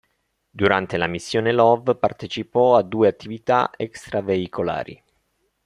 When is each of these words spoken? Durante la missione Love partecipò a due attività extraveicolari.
Durante 0.49 0.97
la 0.97 1.05
missione 1.05 1.51
Love 1.51 1.93
partecipò 1.95 2.75
a 2.75 2.81
due 2.81 3.07
attività 3.07 3.69
extraveicolari. 3.77 4.99